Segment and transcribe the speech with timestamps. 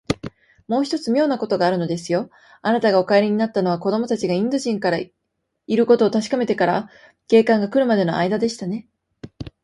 [0.67, 2.31] もう一つ、みょうなことがあるのですよ。
[2.63, 5.13] あなたがお帰りになったのは、子どもたちがインド人がい
[5.67, 6.89] ることをたしかめてから、
[7.27, 8.87] 警官がくるまでのあいだでしたね。